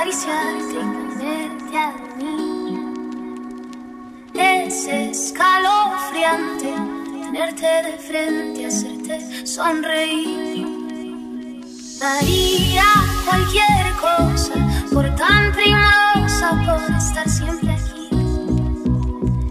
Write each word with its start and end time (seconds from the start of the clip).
acariciarte 0.00 0.72
y 0.72 1.18
tenerte 1.18 1.78
a 1.78 1.92
mí. 2.16 2.78
Es 4.32 4.86
escalofriante 4.86 6.74
tenerte 7.22 7.66
de 7.66 7.98
frente, 7.98 8.66
hacerte 8.66 9.46
sonreír. 9.46 10.66
Daría 12.00 12.84
cualquier 13.26 13.92
cosa 14.00 14.54
por 14.90 15.14
tan 15.16 15.52
primorosa, 15.52 16.50
por 16.64 16.96
estar 16.96 17.28
siempre 17.28 17.72
aquí. 17.72 18.08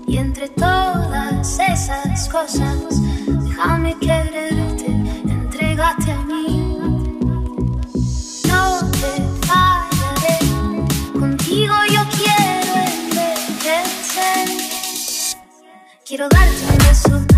Y 0.08 0.18
entre 0.18 0.50
todas 0.50 1.60
esas 1.60 2.28
cosas, 2.28 3.02
déjame 3.28 3.96
querer. 4.00 4.49
need 16.20 16.26
a 16.26 16.36
lot 16.36 16.48
of 16.48 17.29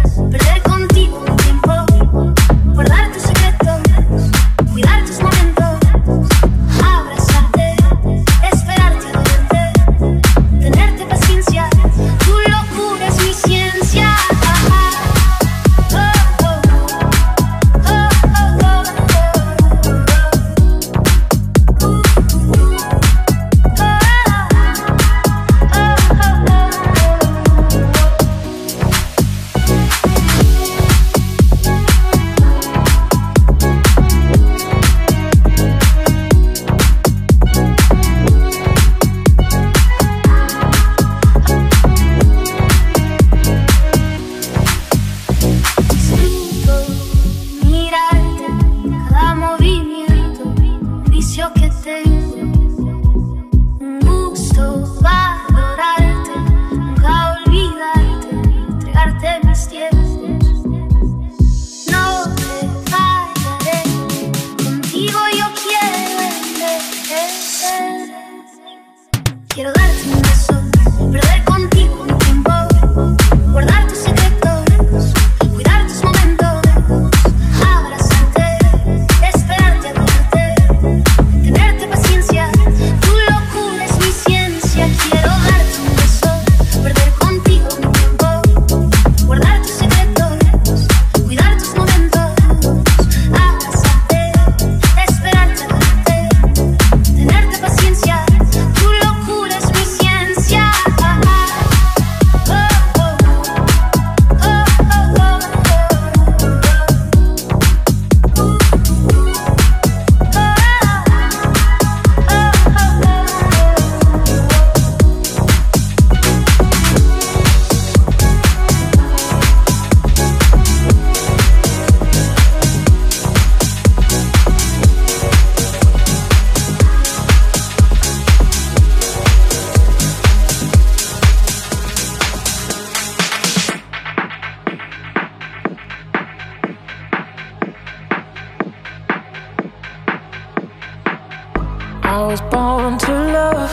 I 142.14 142.22
was 142.28 142.42
born 142.42 142.98
to 142.98 143.14
love, 143.38 143.72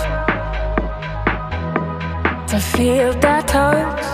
to 2.46 2.60
feel 2.60 3.12
that 3.14 3.48
touch. 3.48 4.04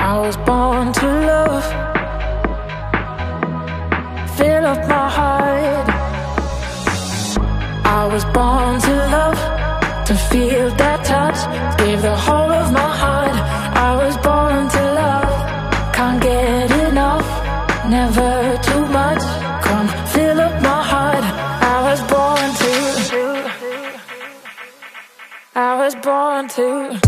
I 0.00 0.18
was 0.18 0.36
born 0.38 0.92
to 0.94 1.06
love, 1.30 1.64
fill 4.36 4.64
up 4.66 4.88
my 4.88 5.08
heart. 5.18 5.88
I 7.86 8.08
was 8.12 8.24
born 8.36 8.80
to 8.80 8.94
love, 9.16 9.38
to 10.08 10.14
feel 10.16 10.70
that 10.74 11.04
touch, 11.04 11.38
give 11.78 12.02
the 12.02 12.16
whole 12.16 12.50
of 12.50 12.72
my 12.72 12.90
heart. 13.02 13.57
too. 26.58 27.07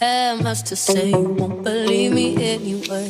have 0.00 0.42
much 0.42 0.62
to 0.64 0.76
say. 0.76 1.10
You 1.10 1.20
won't 1.20 1.62
believe 1.62 2.12
me 2.12 2.36
anyway. 2.36 3.08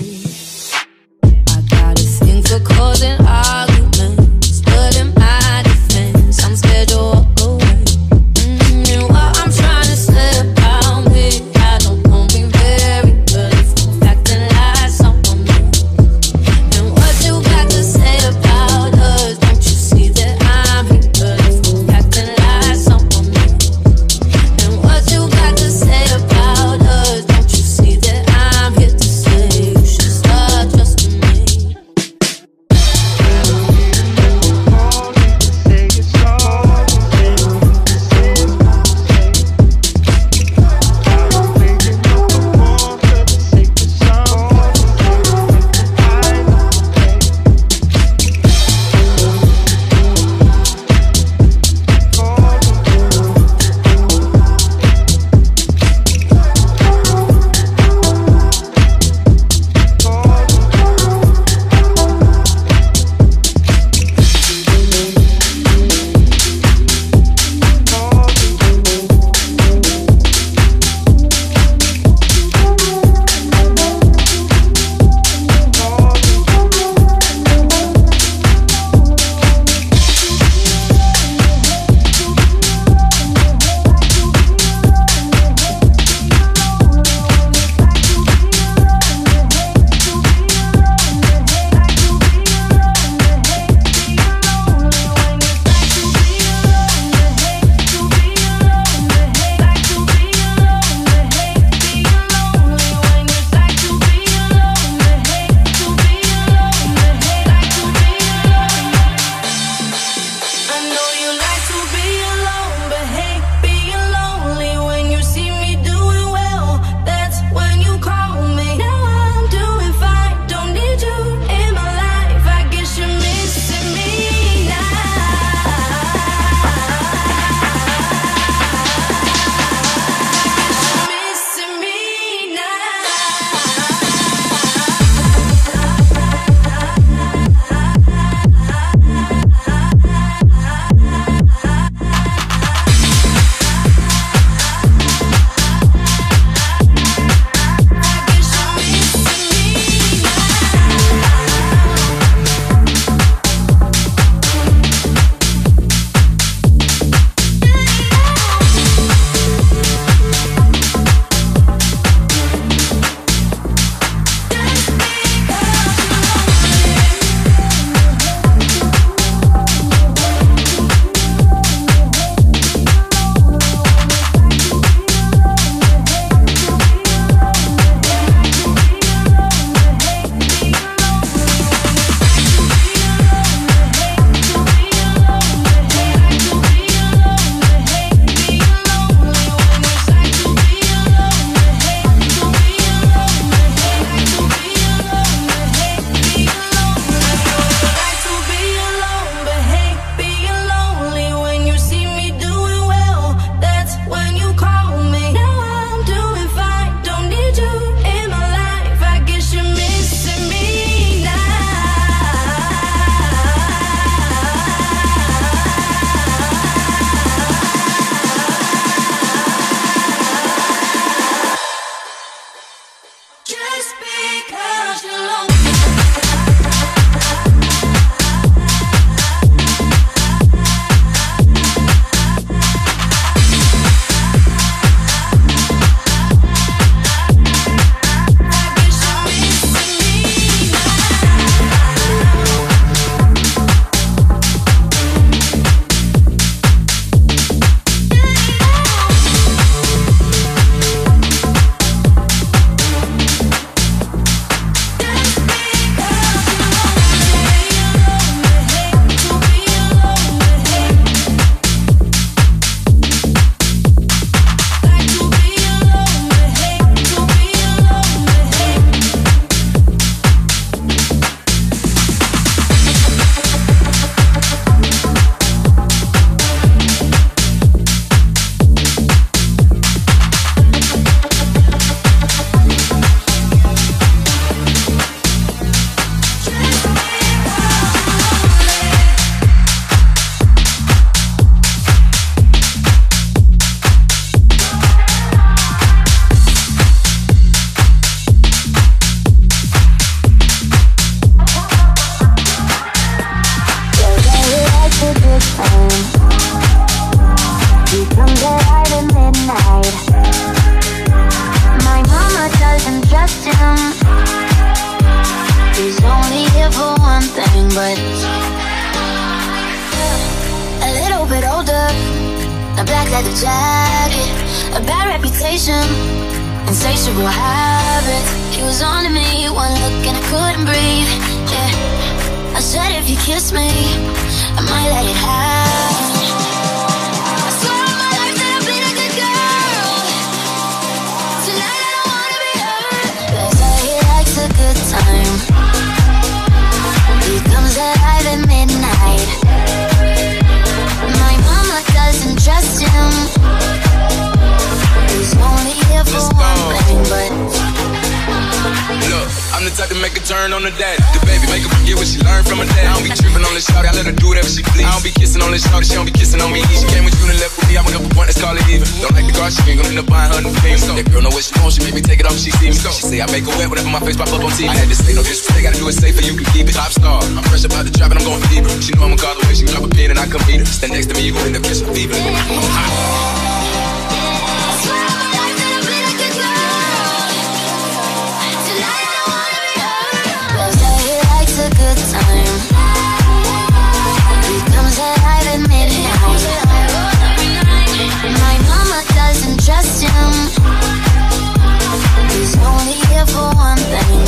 I 1.22 1.60
got 1.68 2.00
a 2.00 2.02
thing 2.02 2.42
for 2.42 2.60
causing 2.60 3.20
arguments, 3.26 4.60
but 4.62 4.96
in 4.96 5.12
my 5.14 5.62
defense, 5.64 6.44
I'm 6.44 6.56
scheduled. 6.56 7.37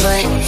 But. 0.03 0.40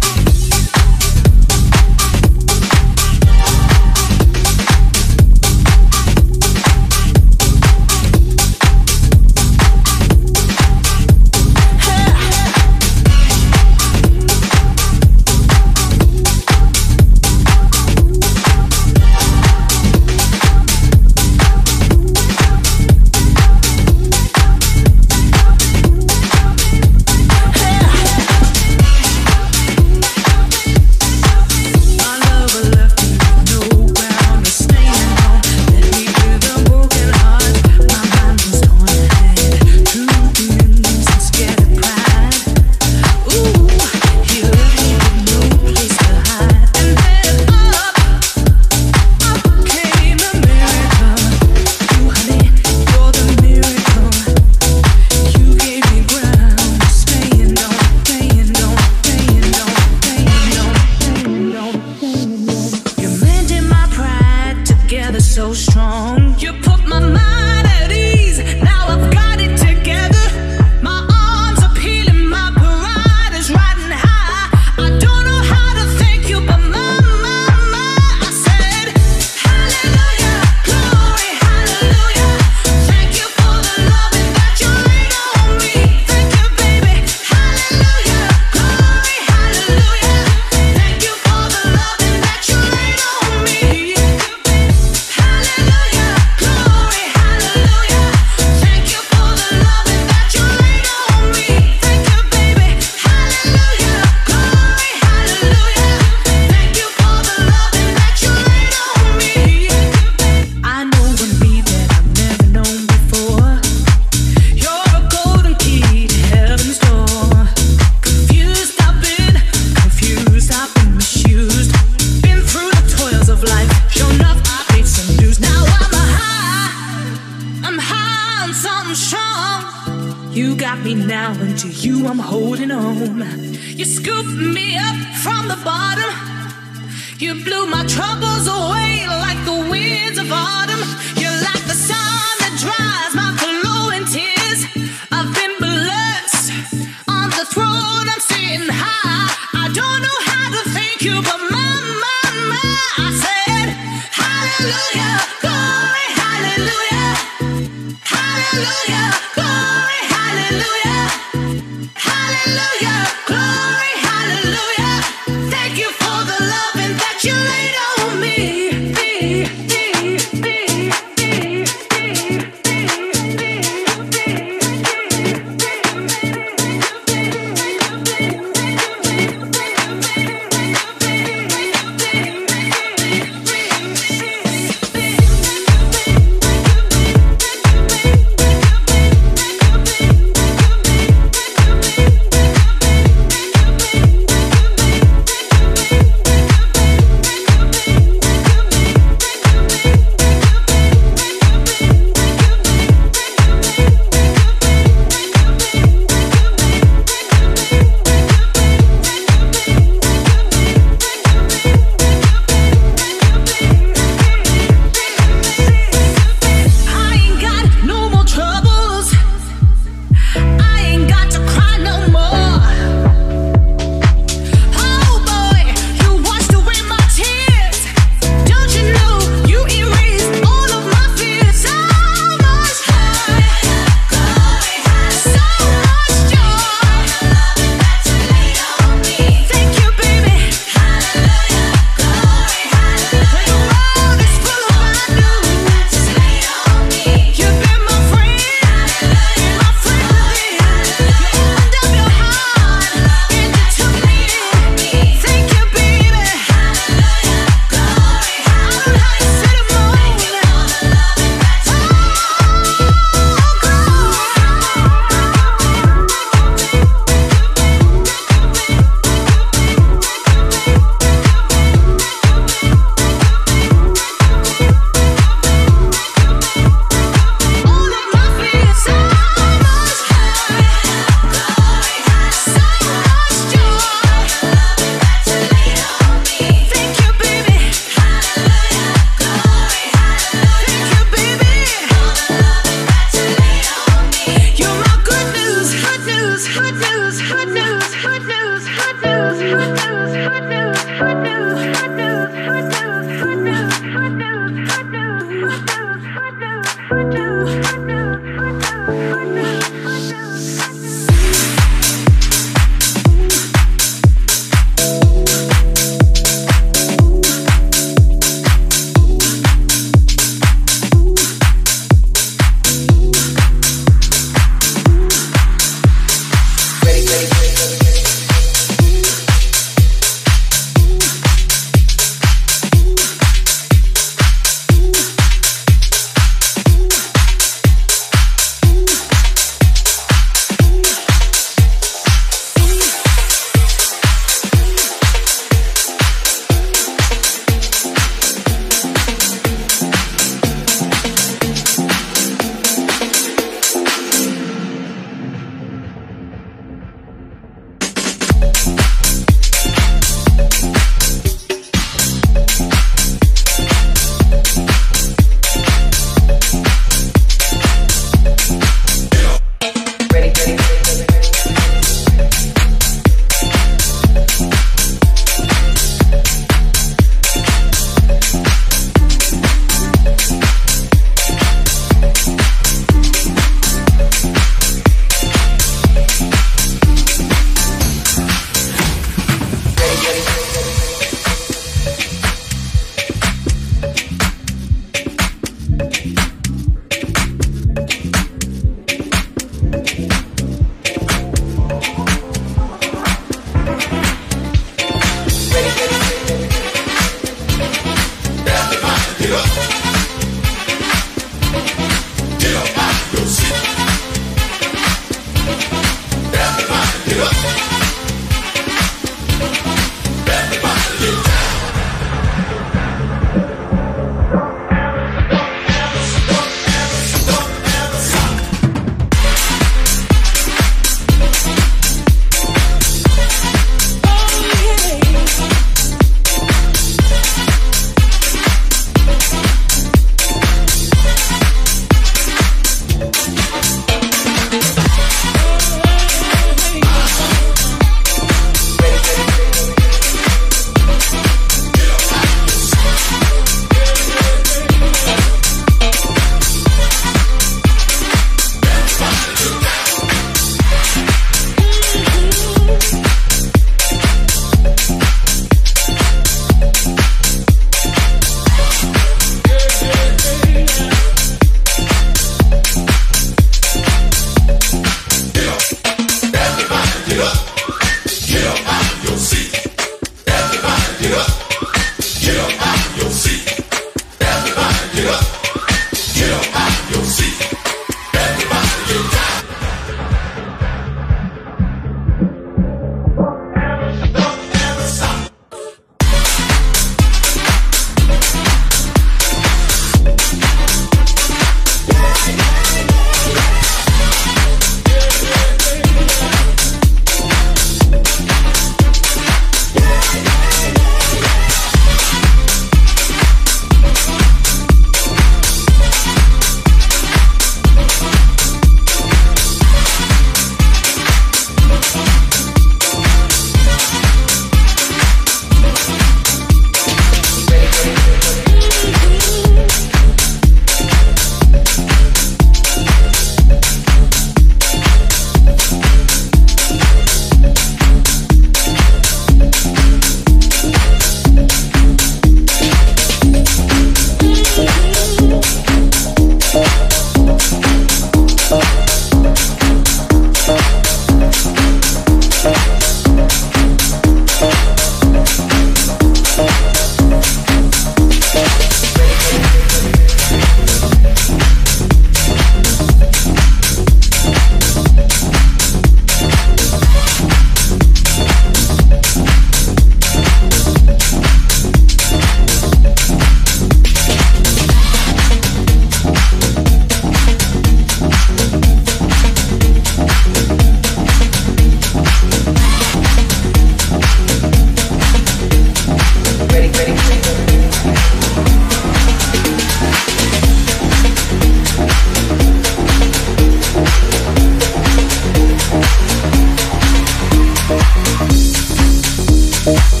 Oh. 599.63 600.00